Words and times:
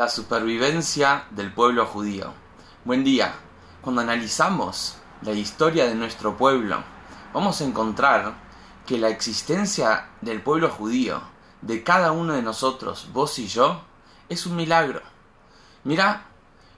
la 0.00 0.08
supervivencia 0.08 1.26
del 1.28 1.52
pueblo 1.52 1.84
judío. 1.84 2.32
Buen 2.86 3.04
día. 3.04 3.34
Cuando 3.82 4.00
analizamos 4.00 4.96
la 5.20 5.32
historia 5.32 5.86
de 5.86 5.94
nuestro 5.94 6.38
pueblo, 6.38 6.82
vamos 7.34 7.60
a 7.60 7.64
encontrar 7.64 8.32
que 8.86 8.96
la 8.96 9.10
existencia 9.10 10.08
del 10.22 10.40
pueblo 10.40 10.70
judío, 10.70 11.20
de 11.60 11.84
cada 11.84 12.12
uno 12.12 12.32
de 12.32 12.40
nosotros, 12.40 13.10
vos 13.12 13.38
y 13.38 13.46
yo, 13.46 13.82
es 14.30 14.46
un 14.46 14.56
milagro. 14.56 15.02
Mira, 15.84 16.24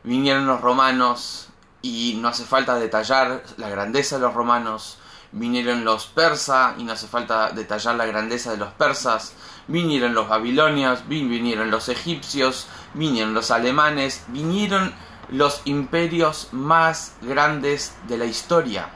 vinieron 0.02 0.48
los 0.48 0.61
romanos 0.61 1.46
y 1.80 2.18
no 2.20 2.27
hace 2.27 2.43
falta 2.43 2.75
detallar 2.75 3.45
la 3.57 3.68
grandeza 3.68 4.16
de 4.16 4.23
los 4.23 4.34
romanos, 4.34 4.98
vinieron 5.32 5.84
los 5.84 6.06
persas 6.06 6.74
y 6.78 6.84
no 6.84 6.92
hace 6.92 7.08
falta 7.08 7.50
detallar 7.50 7.96
la 7.96 8.06
grandeza 8.06 8.52
de 8.52 8.58
los 8.58 8.72
persas, 8.74 9.34
vinieron 9.66 10.14
los 10.14 10.28
babilonios, 10.28 11.08
vinieron 11.08 11.70
los 11.70 11.88
egipcios, 11.88 12.66
vinieron 12.94 13.34
los 13.34 13.50
alemanes, 13.50 14.24
vinieron 14.29 14.92
los 15.30 15.62
imperios 15.64 16.48
más 16.52 17.14
grandes 17.22 17.96
de 18.07 18.18
la 18.18 18.26
historia. 18.26 18.90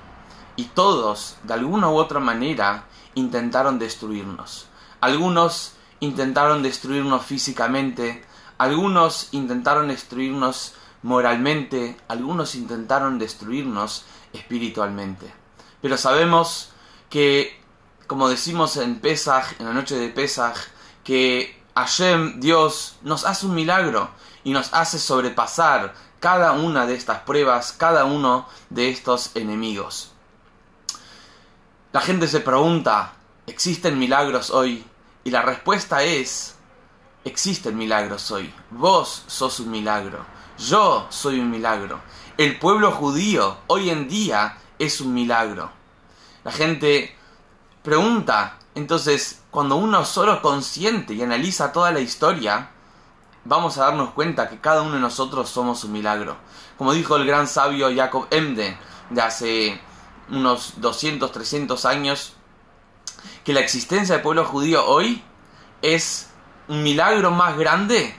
Y 0.57 0.65
todos, 0.65 1.37
de 1.43 1.55
alguna 1.55 1.89
u 1.89 1.97
otra 1.97 2.21
manera, 2.21 2.85
intentaron 3.15 3.79
destruirnos. 3.79 4.67
Algunos 5.01 5.73
intentaron 6.01 6.63
destruirnos 6.63 7.25
físicamente, 7.25 8.25
algunos 8.59 9.29
intentaron 9.33 9.89
destruirnos 9.89 10.75
moralmente, 11.03 11.97
algunos 12.09 12.55
intentaron 12.55 13.19
destruirnos 13.19 14.05
espiritualmente. 14.33 15.46
Pero 15.83 15.97
sabemos 15.97 16.71
que, 17.11 17.61
como 18.07 18.29
decimos 18.29 18.77
en 18.77 19.01
Pesaj, 19.01 19.55
en 19.59 19.67
la 19.67 19.73
noche 19.73 19.97
de 19.97 20.09
Pesaj, 20.09 20.57
que 21.05 21.63
Hashem, 21.75 22.41
Dios, 22.41 22.97
nos 23.03 23.25
hace 23.25 23.47
un 23.47 23.55
milagro 23.55 24.11
y 24.45 24.53
nos 24.53 24.73
hace 24.73 24.99
sobrepasar 24.99 25.95
cada 26.21 26.53
una 26.53 26.87
de 26.87 26.95
estas 26.95 27.21
pruebas, 27.21 27.73
cada 27.73 28.05
uno 28.05 28.49
de 28.71 28.91
estos 28.91 29.31
enemigos. 29.35 30.13
La 31.93 32.01
gente 32.01 32.29
se 32.29 32.41
pregunta, 32.41 33.13
¿existen 33.47 33.99
milagros 33.99 34.51
hoy? 34.51 34.85
Y 35.25 35.31
la 35.31 35.43
respuesta 35.43 36.03
es, 36.03 36.57
existen 37.25 37.77
milagros 37.77 38.31
hoy. 38.31 38.53
Vos 38.71 39.25
sos 39.27 39.61
un 39.61 39.71
milagro. 39.71 40.25
Yo 40.59 41.07
soy 41.11 41.41
un 41.41 41.51
milagro. 41.51 42.01
El 42.37 42.59
pueblo 42.59 42.93
judío 42.93 43.59
hoy 43.67 43.91
en 43.91 44.09
día 44.09 44.59
es 44.79 45.01
un 45.01 45.15
milagro. 45.15 45.71
La 46.47 46.53
gente 46.53 47.13
pregunta, 47.83 48.61
entonces, 48.77 49.43
cuando 49.51 49.75
uno 49.75 50.05
solo 50.05 50.41
consciente 50.41 51.13
y 51.13 51.21
analiza 51.21 51.73
toda 51.73 51.91
la 51.91 51.99
historia, 51.99 52.71
vamos 53.45 53.77
a 53.79 53.87
darnos 53.87 54.11
cuenta 54.11 54.49
que 54.49 54.61
cada 54.61 54.83
uno 54.83 54.93
de 54.95 55.01
nosotros 55.01 55.49
somos 55.49 55.83
un 55.83 55.91
milagro. 55.91 56.37
Como 56.79 56.93
dijo 56.93 57.17
el 57.17 57.27
gran 57.27 57.49
sabio 57.49 57.93
Jacob 57.93 58.29
Emden 58.31 58.79
de 59.11 59.21
hace 59.21 59.81
unos 60.31 60.75
200, 60.77 61.33
300 61.33 61.85
años, 61.85 62.35
que 63.43 63.53
la 63.53 63.59
existencia 63.59 64.15
del 64.15 64.23
pueblo 64.23 64.45
judío 64.45 64.87
hoy 64.87 65.25
es 65.83 66.31
un 66.69 66.85
milagro 66.85 67.33
más 67.33 67.59
grande 67.59 68.15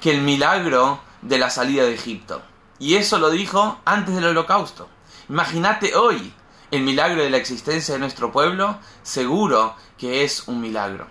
que 0.00 0.12
el 0.12 0.20
milagro 0.20 1.00
de 1.22 1.38
la 1.38 1.50
salida 1.50 1.82
de 1.82 1.94
Egipto. 1.94 2.40
Y 2.78 2.94
eso 2.94 3.18
lo 3.18 3.30
dijo 3.30 3.80
antes 3.84 4.14
del 4.14 4.26
holocausto. 4.26 4.88
Imagínate 5.28 5.96
hoy 5.96 6.32
el 6.70 6.82
milagro 6.82 7.22
de 7.22 7.30
la 7.30 7.36
existencia 7.36 7.94
de 7.94 8.00
nuestro 8.00 8.30
pueblo, 8.30 8.78
seguro 9.02 9.74
que 9.96 10.24
es 10.24 10.46
un 10.48 10.60
milagro. 10.60 11.08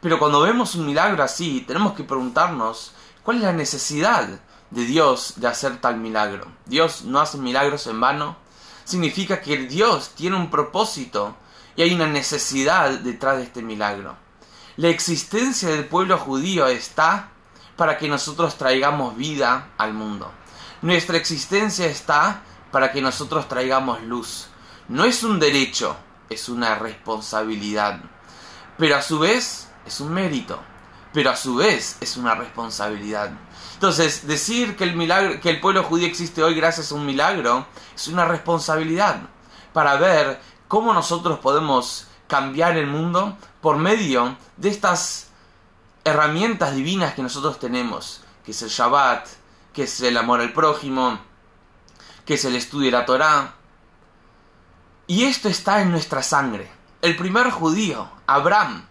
Pero 0.00 0.18
cuando 0.18 0.40
vemos 0.40 0.74
un 0.74 0.86
milagro 0.86 1.22
así, 1.22 1.64
tenemos 1.66 1.92
que 1.94 2.04
preguntarnos 2.04 2.92
cuál 3.22 3.38
es 3.38 3.42
la 3.44 3.52
necesidad 3.52 4.40
de 4.70 4.84
Dios 4.84 5.34
de 5.36 5.48
hacer 5.48 5.80
tal 5.80 5.98
milagro. 5.98 6.46
Dios 6.66 7.02
no 7.02 7.20
hace 7.20 7.38
milagros 7.38 7.86
en 7.86 8.00
vano. 8.00 8.36
Significa 8.84 9.40
que 9.40 9.56
Dios 9.58 10.10
tiene 10.16 10.36
un 10.36 10.50
propósito 10.50 11.36
y 11.76 11.82
hay 11.82 11.94
una 11.94 12.06
necesidad 12.06 12.90
detrás 12.90 13.36
de 13.36 13.44
este 13.44 13.62
milagro. 13.62 14.16
La 14.76 14.88
existencia 14.88 15.68
del 15.68 15.86
pueblo 15.86 16.18
judío 16.18 16.66
está 16.66 17.30
para 17.76 17.98
que 17.98 18.08
nosotros 18.08 18.56
traigamos 18.56 19.16
vida 19.16 19.68
al 19.76 19.92
mundo. 19.92 20.32
Nuestra 20.80 21.16
existencia 21.16 21.86
está 21.86 22.42
para 22.70 22.90
que 22.90 23.02
nosotros 23.02 23.48
traigamos 23.48 24.02
luz. 24.02 24.48
No 24.88 25.04
es 25.04 25.22
un 25.22 25.38
derecho, 25.38 25.96
es 26.28 26.48
una 26.48 26.74
responsabilidad. 26.76 28.00
Pero 28.78 28.96
a 28.96 29.02
su 29.02 29.18
vez 29.18 29.68
es 29.86 30.00
un 30.00 30.12
mérito. 30.12 30.60
Pero 31.12 31.30
a 31.30 31.36
su 31.36 31.56
vez 31.56 31.96
es 32.00 32.16
una 32.16 32.34
responsabilidad. 32.34 33.32
Entonces, 33.74 34.26
decir 34.26 34.76
que 34.76 34.84
el, 34.84 34.96
milagro, 34.96 35.40
que 35.40 35.50
el 35.50 35.60
pueblo 35.60 35.82
judío 35.82 36.06
existe 36.06 36.42
hoy 36.42 36.54
gracias 36.54 36.90
a 36.90 36.94
un 36.94 37.04
milagro 37.04 37.66
es 37.94 38.08
una 38.08 38.24
responsabilidad 38.24 39.20
para 39.72 39.96
ver 39.96 40.40
cómo 40.68 40.94
nosotros 40.94 41.38
podemos 41.40 42.06
cambiar 42.28 42.76
el 42.76 42.86
mundo 42.86 43.36
por 43.60 43.76
medio 43.76 44.36
de 44.56 44.68
estas 44.70 45.28
herramientas 46.04 46.74
divinas 46.74 47.14
que 47.14 47.22
nosotros 47.22 47.58
tenemos, 47.58 48.22
que 48.44 48.52
es 48.52 48.62
el 48.62 48.68
Shabbat, 48.68 49.26
que 49.72 49.82
es 49.84 50.00
el 50.00 50.16
amor 50.16 50.40
al 50.40 50.52
prójimo, 50.52 51.18
que 52.24 52.34
es 52.34 52.44
el 52.44 52.56
estudio 52.56 52.86
de 52.86 52.98
la 52.98 53.04
Torá. 53.04 53.54
Y 55.12 55.24
esto 55.24 55.50
está 55.50 55.82
en 55.82 55.90
nuestra 55.90 56.22
sangre. 56.22 56.70
El 57.02 57.16
primer 57.16 57.50
judío, 57.50 58.08
Abraham, 58.26 58.86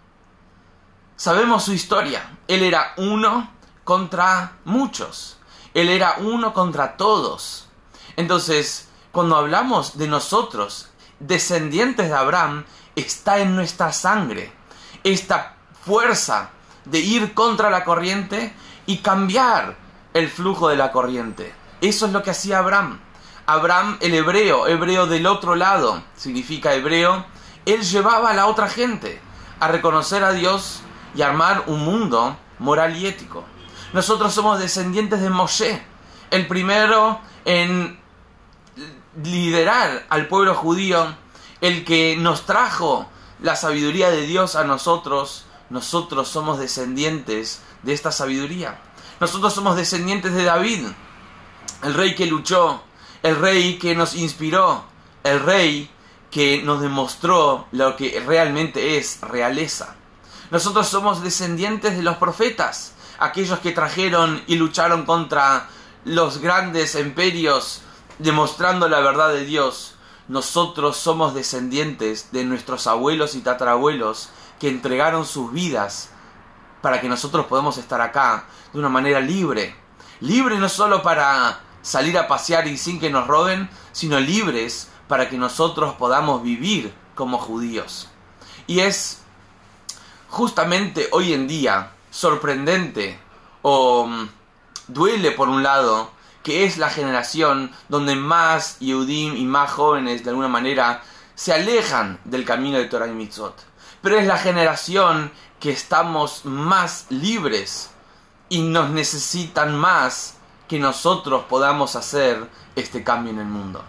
sabemos 1.15 1.63
su 1.63 1.73
historia. 1.73 2.37
Él 2.47 2.61
era 2.61 2.93
uno 2.97 3.49
contra 3.83 4.57
muchos. 4.63 5.39
Él 5.73 5.89
era 5.89 6.17
uno 6.19 6.53
contra 6.53 6.95
todos. 6.95 7.69
Entonces, 8.17 8.87
cuando 9.11 9.35
hablamos 9.35 9.97
de 9.97 10.07
nosotros, 10.07 10.89
descendientes 11.19 12.09
de 12.09 12.15
Abraham, 12.15 12.65
está 12.95 13.39
en 13.39 13.55
nuestra 13.55 13.91
sangre. 13.91 14.53
Esta 15.03 15.55
fuerza 15.83 16.51
de 16.85 16.99
ir 16.99 17.33
contra 17.33 17.71
la 17.71 17.83
corriente 17.83 18.53
y 18.85 18.99
cambiar 18.99 19.75
el 20.13 20.29
flujo 20.29 20.69
de 20.69 20.77
la 20.77 20.91
corriente. 20.91 21.51
Eso 21.81 22.05
es 22.05 22.11
lo 22.11 22.21
que 22.21 22.29
hacía 22.29 22.59
Abraham. 22.59 22.99
Abraham, 23.53 23.97
el 24.01 24.13
hebreo, 24.13 24.67
hebreo 24.67 25.07
del 25.07 25.27
otro 25.27 25.55
lado, 25.55 26.03
significa 26.15 26.73
hebreo, 26.73 27.25
él 27.65 27.81
llevaba 27.81 28.31
a 28.31 28.33
la 28.33 28.47
otra 28.47 28.67
gente 28.67 29.21
a 29.59 29.67
reconocer 29.67 30.23
a 30.23 30.33
Dios 30.33 30.81
y 31.15 31.21
armar 31.21 31.65
un 31.67 31.83
mundo 31.83 32.37
moral 32.59 32.95
y 32.97 33.07
ético. 33.07 33.43
Nosotros 33.93 34.33
somos 34.33 34.59
descendientes 34.59 35.21
de 35.21 35.29
Moshe, 35.29 35.81
el 36.29 36.47
primero 36.47 37.19
en 37.45 37.99
liderar 39.21 40.05
al 40.09 40.27
pueblo 40.27 40.55
judío, 40.55 41.15
el 41.59 41.83
que 41.83 42.15
nos 42.17 42.45
trajo 42.45 43.07
la 43.41 43.55
sabiduría 43.55 44.09
de 44.09 44.25
Dios 44.25 44.55
a 44.55 44.63
nosotros, 44.63 45.45
nosotros 45.69 46.27
somos 46.27 46.59
descendientes 46.59 47.61
de 47.83 47.93
esta 47.93 48.11
sabiduría. 48.11 48.79
Nosotros 49.19 49.53
somos 49.53 49.75
descendientes 49.75 50.33
de 50.33 50.43
David, 50.43 50.87
el 51.83 51.93
rey 51.93 52.15
que 52.15 52.25
luchó, 52.25 52.83
el 53.23 53.35
rey 53.35 53.77
que 53.77 53.95
nos 53.95 54.15
inspiró, 54.15 54.83
el 55.23 55.39
rey 55.39 55.89
que 56.31 56.61
nos 56.63 56.81
demostró 56.81 57.67
lo 57.71 57.95
que 57.95 58.23
realmente 58.25 58.97
es 58.97 59.19
realeza. 59.21 59.95
Nosotros 60.49 60.87
somos 60.87 61.21
descendientes 61.21 61.95
de 61.95 62.03
los 62.03 62.17
profetas, 62.17 62.93
aquellos 63.19 63.59
que 63.59 63.71
trajeron 63.71 64.41
y 64.47 64.55
lucharon 64.55 65.05
contra 65.05 65.69
los 66.03 66.39
grandes 66.39 66.95
imperios, 66.95 67.81
demostrando 68.19 68.89
la 68.89 68.99
verdad 69.01 69.29
de 69.29 69.45
Dios. 69.45 69.95
Nosotros 70.27 70.97
somos 70.97 71.33
descendientes 71.33 72.31
de 72.31 72.43
nuestros 72.43 72.87
abuelos 72.87 73.35
y 73.35 73.41
tatarabuelos 73.41 74.29
que 74.59 74.69
entregaron 74.69 75.25
sus 75.25 75.51
vidas 75.51 76.09
para 76.81 76.99
que 77.01 77.09
nosotros 77.09 77.45
podamos 77.45 77.77
estar 77.77 78.01
acá 78.01 78.45
de 78.73 78.79
una 78.79 78.89
manera 78.89 79.19
libre. 79.19 79.75
Libre 80.21 80.57
no 80.57 80.69
solo 80.69 81.01
para 81.03 81.59
salir 81.81 82.17
a 82.17 82.27
pasear 82.27 82.67
y 82.67 82.77
sin 82.77 82.99
que 82.99 83.09
nos 83.09 83.27
roben, 83.27 83.69
sino 83.91 84.19
libres 84.19 84.89
para 85.07 85.29
que 85.29 85.37
nosotros 85.37 85.95
podamos 85.95 86.43
vivir 86.43 86.93
como 87.15 87.37
judíos. 87.37 88.09
Y 88.67 88.79
es 88.79 89.21
justamente 90.29 91.09
hoy 91.11 91.33
en 91.33 91.47
día 91.47 91.91
sorprendente 92.09 93.19
o 93.61 94.05
mm, 94.05 94.29
duele 94.87 95.31
por 95.31 95.49
un 95.49 95.63
lado 95.63 96.11
que 96.43 96.65
es 96.65 96.77
la 96.77 96.89
generación 96.89 97.71
donde 97.89 98.15
más 98.15 98.79
Yehudim 98.79 99.35
y 99.35 99.45
más 99.45 99.71
jóvenes 99.71 100.23
de 100.23 100.29
alguna 100.29 100.47
manera 100.47 101.03
se 101.35 101.53
alejan 101.53 102.19
del 102.23 102.45
camino 102.45 102.77
de 102.77 102.85
Torah 102.85 103.07
y 103.07 103.11
Mitzvot 103.11 103.71
pero 104.01 104.17
es 104.17 104.25
la 104.25 104.37
generación 104.37 105.31
que 105.59 105.71
estamos 105.71 106.45
más 106.45 107.05
libres 107.09 107.91
y 108.49 108.61
nos 108.61 108.89
necesitan 108.89 109.75
más 109.75 110.35
que 110.71 110.79
nosotros 110.79 111.43
podamos 111.49 111.97
hacer 111.97 112.49
este 112.77 113.03
cambio 113.03 113.33
en 113.33 113.39
el 113.39 113.45
mundo. 113.45 113.83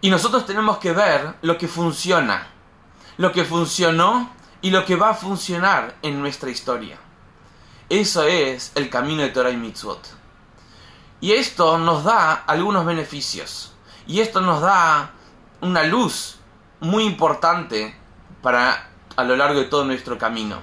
Y 0.00 0.10
nosotros 0.10 0.44
tenemos 0.44 0.78
que 0.78 0.90
ver 0.90 1.36
lo 1.42 1.56
que 1.56 1.68
funciona, 1.68 2.48
lo 3.16 3.30
que 3.30 3.44
funcionó 3.44 4.32
y 4.60 4.70
lo 4.72 4.84
que 4.84 4.96
va 4.96 5.10
a 5.10 5.14
funcionar 5.14 5.94
en 6.02 6.20
nuestra 6.20 6.50
historia. 6.50 6.98
Eso 7.88 8.24
es 8.24 8.72
el 8.74 8.90
camino 8.90 9.22
de 9.22 9.28
Torah 9.28 9.52
y 9.52 9.56
Mitzvot. 9.56 10.04
Y 11.20 11.30
esto 11.30 11.78
nos 11.78 12.02
da 12.02 12.32
algunos 12.32 12.84
beneficios. 12.84 13.72
Y 14.08 14.18
esto 14.18 14.40
nos 14.40 14.62
da 14.62 15.12
una 15.60 15.84
luz 15.84 16.40
muy 16.80 17.04
importante 17.04 17.96
para 18.42 18.90
a 19.14 19.22
lo 19.22 19.36
largo 19.36 19.60
de 19.60 19.66
todo 19.66 19.84
nuestro 19.84 20.18
camino. 20.18 20.58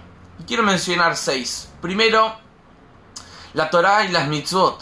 Quiero 0.45 0.63
mencionar 0.63 1.15
seis. 1.15 1.69
Primero, 1.81 2.40
la 3.53 3.69
Torah 3.69 4.05
y 4.05 4.09
las 4.09 4.27
mitzvot 4.27 4.81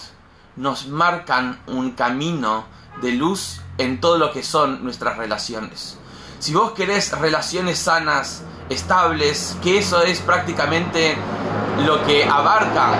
nos 0.55 0.87
marcan 0.87 1.61
un 1.67 1.91
camino 1.91 2.65
de 3.01 3.13
luz 3.13 3.61
en 3.77 4.01
todo 4.01 4.17
lo 4.17 4.31
que 4.31 4.43
son 4.43 4.83
nuestras 4.83 5.17
relaciones. 5.17 5.97
Si 6.39 6.53
vos 6.53 6.71
querés 6.73 7.11
relaciones 7.17 7.79
sanas, 7.79 8.43
estables, 8.69 9.57
que 9.61 9.79
eso 9.79 10.01
es 10.03 10.19
prácticamente 10.19 11.17
lo 11.85 12.05
que 12.05 12.25
abarca 12.25 12.93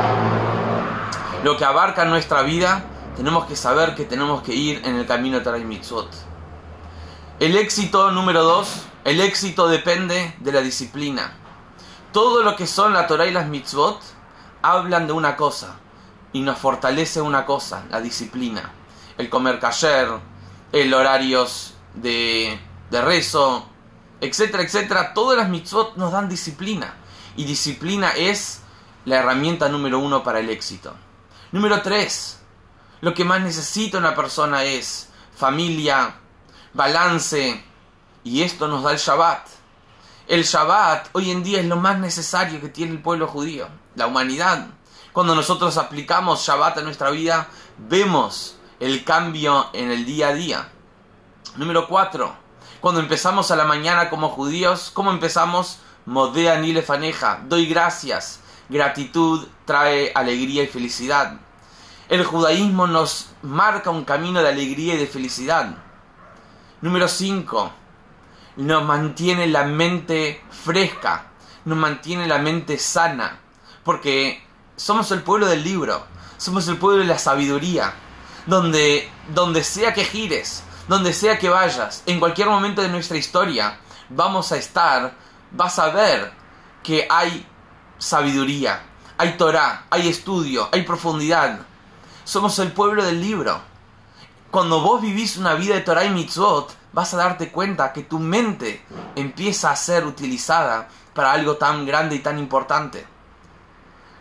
lo 1.44 1.56
que 1.56 1.64
abarca 1.64 2.04
nuestra 2.04 2.42
vida, 2.42 2.84
tenemos 3.16 3.46
que 3.46 3.56
saber 3.56 3.96
que 3.96 4.04
tenemos 4.04 4.42
que 4.44 4.54
ir 4.54 4.82
en 4.84 4.96
el 4.96 5.06
camino 5.06 5.38
de 5.38 5.44
Torah 5.44 5.58
y 5.58 5.64
Mitzvot. 5.64 6.10
El 7.40 7.56
éxito 7.56 8.12
número 8.12 8.44
dos, 8.44 8.84
el 9.06 9.22
éxito 9.22 9.70
depende 9.70 10.36
de 10.40 10.52
la 10.52 10.60
disciplina. 10.60 11.34
Todo 12.12 12.44
lo 12.44 12.58
que 12.58 12.68
son 12.68 12.94
la 12.94 13.08
Torah 13.08 13.26
y 13.26 13.32
las 13.32 13.48
Mitzvot 13.48 14.02
hablan 14.62 15.08
de 15.08 15.14
una 15.14 15.36
cosa 15.36 15.76
y 16.34 16.42
nos 16.42 16.58
fortalece 16.58 17.22
una 17.22 17.46
cosa, 17.46 17.86
la 17.90 18.02
disciplina. 18.02 18.72
El 19.18 19.30
comer 19.30 19.60
kasher, 19.60 20.08
el 20.72 20.94
horarios 20.94 21.74
de, 21.96 22.60
de 22.90 23.02
rezo, 23.02 23.68
etcétera, 24.22 24.64
etcétera. 24.64 25.14
Todas 25.14 25.38
las 25.38 25.50
mitzvot 25.50 25.96
nos 25.96 26.12
dan 26.12 26.30
disciplina. 26.30 26.96
Y 27.36 27.46
disciplina 27.46 28.12
es 28.12 28.62
la 29.06 29.18
herramienta 29.18 29.70
número 29.70 30.00
uno 30.00 30.24
para 30.24 30.40
el 30.40 30.50
éxito. 30.50 30.94
Número 31.52 31.82
tres, 31.82 32.40
lo 33.02 33.14
que 33.14 33.26
más 33.26 33.42
necesita 33.42 33.98
una 33.98 34.16
persona 34.16 34.64
es 34.64 35.10
familia, 35.36 36.16
balance, 36.74 37.64
y 38.24 38.44
esto 38.44 38.68
nos 38.68 38.84
da 38.84 38.92
el 38.92 38.98
Shabbat. 38.98 39.59
El 40.30 40.44
Shabbat 40.44 41.08
hoy 41.14 41.32
en 41.32 41.42
día 41.42 41.60
es 41.60 41.66
lo 41.66 41.76
más 41.76 41.98
necesario 41.98 42.62
que 42.62 42.70
tiene 42.70 42.92
el 42.92 43.02
pueblo 43.02 43.26
judío, 43.26 43.68
la 43.96 44.06
humanidad. 44.06 44.68
Cuando 45.12 45.34
nosotros 45.34 45.76
aplicamos 45.78 46.46
Shabbat 46.46 46.78
a 46.78 46.82
nuestra 46.82 47.10
vida, 47.10 47.48
vemos 47.80 48.56
el 48.80 49.04
cambio 49.04 49.72
en 49.74 49.90
el 49.90 50.06
día 50.06 50.28
a 50.28 50.34
día. 50.34 50.70
Número 51.56 51.88
4. 51.88 52.32
Cuando 52.80 53.02
empezamos 53.02 53.50
a 53.50 53.56
la 53.56 53.66
mañana 53.66 54.12
como 54.12 54.30
judíos, 54.30 54.92
¿cómo 54.94 55.10
empezamos? 55.10 55.80
Modea 56.06 56.60
ni 56.60 56.74
lefaneja, 56.74 57.42
doy 57.48 57.66
gracias. 57.66 58.40
Gratitud 58.70 59.48
trae 59.66 60.12
alegría 60.14 60.62
y 60.62 60.68
felicidad. 60.68 61.40
El 62.08 62.24
judaísmo 62.24 62.86
nos 62.86 63.32
marca 63.42 63.90
un 63.90 64.06
camino 64.06 64.44
de 64.44 64.50
alegría 64.50 64.94
y 64.94 64.98
de 64.98 65.08
felicidad. 65.08 65.76
Número 66.82 67.08
5. 67.08 67.74
Nos 68.60 68.84
mantiene 68.84 69.48
la 69.48 69.64
mente 69.64 70.44
fresca, 70.52 71.28
nos 71.64 71.78
mantiene 71.78 72.28
la 72.28 72.40
mente 72.40 72.78
sana, 72.78 73.40
porque 73.86 74.44
somos 74.76 75.12
el 75.12 75.24
pueblo 75.24 75.48
del 75.48 75.64
libro, 75.64 76.06
somos 76.36 76.68
el 76.68 76.76
pueblo 76.76 77.00
de 77.00 77.08
la 77.08 77.18
sabiduría, 77.18 77.94
donde, 78.46 79.10
donde 79.34 79.64
sea 79.64 79.94
que 79.94 80.04
gires, 80.04 80.62
donde 80.90 81.14
sea 81.14 81.40
que 81.40 81.48
vayas, 81.48 82.04
en 82.06 82.20
cualquier 82.20 82.50
momento 82.50 82.82
de 82.82 82.90
nuestra 82.90 83.16
historia, 83.16 83.80
vamos 84.10 84.52
a 84.52 84.58
estar, 84.58 85.14
vas 85.52 85.80
a 85.80 85.90
ver 85.92 86.34
que 86.84 87.08
hay 87.10 87.48
sabiduría, 87.98 88.82
hay 89.18 89.38
Torah, 89.38 89.86
hay 89.90 90.10
estudio, 90.10 90.68
hay 90.74 90.82
profundidad. 90.82 91.62
Somos 92.26 92.60
el 92.60 92.74
pueblo 92.74 93.06
del 93.06 93.22
libro. 93.22 93.62
Cuando 94.52 94.82
vos 94.82 95.02
vivís 95.02 95.38
una 95.38 95.54
vida 95.54 95.76
de 95.76 95.82
Torah 95.82 96.04
y 96.04 96.10
mitzvot, 96.10 96.76
vas 96.94 97.14
a 97.14 97.18
darte 97.18 97.52
cuenta 97.52 97.94
que 97.94 98.04
tu 98.04 98.20
mente 98.20 98.84
empieza 99.16 99.72
a 99.72 99.76
ser 99.76 100.06
utilizada 100.06 100.88
para 101.14 101.32
algo 101.32 101.58
tan 101.58 101.86
grande 101.86 102.16
y 102.16 102.20
tan 102.20 102.40
importante. 102.40 103.06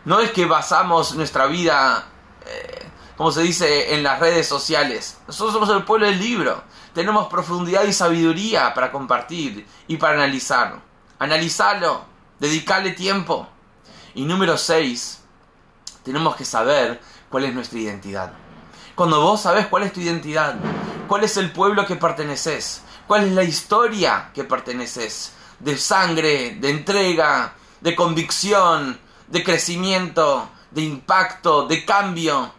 No 0.04 0.20
es 0.20 0.30
que 0.30 0.46
basamos 0.46 1.14
nuestra 1.14 1.46
vida, 1.46 2.06
eh, 2.46 2.86
como 3.16 3.30
se 3.30 3.42
dice, 3.42 3.94
en 3.94 4.02
las 4.02 4.20
redes 4.20 4.46
sociales. 4.46 5.18
Nosotros 5.26 5.54
somos 5.54 5.70
el 5.70 5.84
pueblo 5.84 6.06
del 6.06 6.18
libro. 6.18 6.62
Tenemos 6.94 7.28
profundidad 7.28 7.84
y 7.84 7.92
sabiduría 7.92 8.72
para 8.74 8.90
compartir 8.90 9.66
y 9.86 9.96
para 9.96 10.14
analizar. 10.14 10.80
Analizarlo, 11.18 12.04
dedicarle 12.38 12.92
tiempo. 12.92 13.48
Y 14.14 14.24
número 14.24 14.56
6, 14.56 15.20
tenemos 16.02 16.36
que 16.36 16.44
saber 16.44 17.00
cuál 17.28 17.44
es 17.44 17.54
nuestra 17.54 17.78
identidad. 17.78 18.32
Cuando 18.94 19.20
vos 19.20 19.42
sabes 19.42 19.66
cuál 19.66 19.84
es 19.84 19.92
tu 19.92 20.00
identidad, 20.00 20.56
cuál 21.08 21.24
es 21.24 21.36
el 21.36 21.50
pueblo 21.50 21.86
que 21.86 21.96
perteneces, 21.96 22.82
cuál 23.08 23.24
es 23.24 23.32
la 23.32 23.42
historia 23.42 24.30
que 24.32 24.44
perteneces, 24.44 25.32
de 25.58 25.76
sangre, 25.76 26.56
de 26.60 26.70
entrega, 26.70 27.54
de 27.80 27.96
convicción, 27.96 29.00
de 29.26 29.42
crecimiento, 29.42 30.48
de 30.70 30.82
impacto, 30.82 31.66
de 31.66 31.84
cambio. 31.84 32.52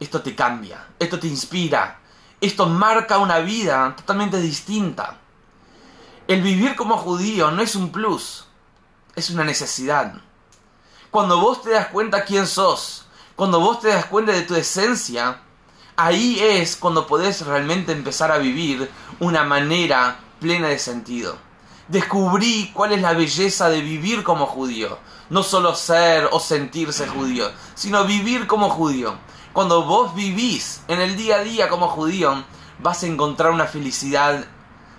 Esto 0.00 0.22
te 0.22 0.34
cambia, 0.34 0.86
esto 0.98 1.18
te 1.18 1.26
inspira, 1.26 1.98
esto 2.40 2.66
marca 2.66 3.18
una 3.18 3.40
vida 3.40 3.94
totalmente 3.96 4.40
distinta. 4.40 5.18
El 6.28 6.40
vivir 6.42 6.76
como 6.76 6.96
judío 6.96 7.50
no 7.50 7.62
es 7.62 7.74
un 7.74 7.90
plus, 7.90 8.46
es 9.16 9.30
una 9.30 9.44
necesidad. 9.44 10.14
Cuando 11.10 11.40
vos 11.40 11.62
te 11.62 11.70
das 11.70 11.88
cuenta 11.88 12.24
quién 12.24 12.46
sos, 12.46 13.06
cuando 13.34 13.60
vos 13.60 13.80
te 13.80 13.88
das 13.88 14.04
cuenta 14.06 14.32
de 14.32 14.42
tu 14.42 14.54
esencia, 14.54 15.40
ahí 15.98 16.38
es 16.40 16.76
cuando 16.76 17.06
podés 17.06 17.44
realmente 17.44 17.92
empezar 17.92 18.32
a 18.32 18.38
vivir 18.38 18.90
una 19.20 19.44
manera 19.44 20.20
plena 20.40 20.68
de 20.68 20.78
sentido. 20.78 21.36
Descubrí 21.88 22.70
cuál 22.72 22.92
es 22.92 23.02
la 23.02 23.12
belleza 23.12 23.68
de 23.68 23.82
vivir 23.82 24.22
como 24.22 24.46
judío 24.46 24.98
no 25.30 25.42
solo 25.42 25.74
ser 25.74 26.28
o 26.32 26.40
sentirse 26.40 27.06
judío, 27.06 27.50
sino 27.74 28.04
vivir 28.04 28.46
como 28.46 28.70
judío. 28.70 29.14
Cuando 29.52 29.84
vos 29.84 30.14
vivís 30.14 30.82
en 30.88 31.00
el 31.00 31.16
día 31.16 31.36
a 31.36 31.44
día 31.44 31.68
como 31.68 31.88
judío, 31.88 32.44
vas 32.80 33.02
a 33.02 33.06
encontrar 33.06 33.52
una 33.52 33.66
felicidad, 33.66 34.44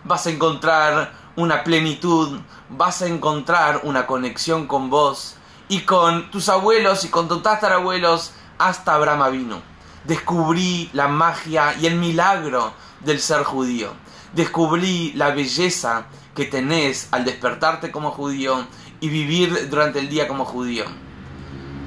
vas 0.03 0.27
a 0.27 0.29
encontrar 0.29 1.13
una 1.35 1.63
plenitud, 1.63 2.39
vas 2.69 3.01
a 3.01 3.07
encontrar 3.07 3.81
una 3.83 4.05
conexión 4.05 4.67
con 4.67 4.89
vos 4.89 5.35
y 5.67 5.81
con 5.81 6.29
tus 6.31 6.49
abuelos 6.49 7.05
y 7.05 7.09
con 7.09 7.27
tus 7.27 7.41
tatarabuelos 7.41 8.31
hasta 8.57 8.95
Abraham 8.95 9.31
vino. 9.31 9.68
Descubrí 10.05 10.89
la 10.93 11.07
magia 11.07 11.75
y 11.79 11.85
el 11.85 11.95
milagro 11.95 12.73
del 13.01 13.19
ser 13.19 13.43
judío. 13.43 13.93
Descubrí 14.33 15.13
la 15.13 15.31
belleza 15.31 16.05
que 16.35 16.45
tenés 16.45 17.07
al 17.11 17.25
despertarte 17.25 17.91
como 17.91 18.11
judío 18.11 18.65
y 18.99 19.09
vivir 19.09 19.69
durante 19.69 19.99
el 19.99 20.09
día 20.09 20.27
como 20.27 20.45
judío. 20.45 20.85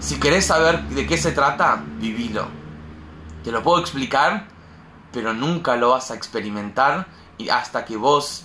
Si 0.00 0.18
querés 0.18 0.46
saber 0.46 0.82
de 0.88 1.06
qué 1.06 1.16
se 1.16 1.32
trata, 1.32 1.82
vivilo. 1.98 2.48
Te 3.44 3.52
lo 3.52 3.62
puedo 3.62 3.80
explicar, 3.80 4.48
pero 5.12 5.32
nunca 5.32 5.76
lo 5.76 5.90
vas 5.90 6.10
a 6.10 6.14
experimentar 6.14 7.06
hasta 7.50 7.84
que 7.84 7.96
vos 7.96 8.44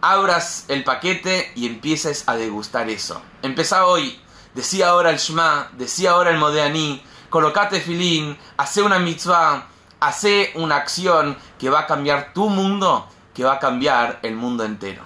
abras 0.00 0.66
el 0.68 0.84
paquete 0.84 1.52
y 1.54 1.66
empieces 1.66 2.24
a 2.26 2.36
degustar 2.36 2.90
eso. 2.90 3.22
Empezá 3.42 3.86
hoy, 3.86 4.20
decía 4.54 4.88
ahora 4.88 5.10
el 5.10 5.18
Shema, 5.18 5.70
decía 5.78 6.10
ahora 6.10 6.30
el 6.30 6.38
Modeaní, 6.38 7.02
colocate 7.34 7.80
filín, 7.80 8.38
hace 8.56 8.80
una 8.80 9.00
mitzvah, 9.00 9.66
hace 9.98 10.52
una 10.54 10.76
acción 10.76 11.36
que 11.58 11.68
va 11.68 11.80
a 11.80 11.86
cambiar 11.88 12.32
tu 12.32 12.48
mundo, 12.48 13.08
que 13.34 13.42
va 13.42 13.54
a 13.54 13.58
cambiar 13.58 14.20
el 14.22 14.36
mundo 14.36 14.62
entero. 14.62 15.02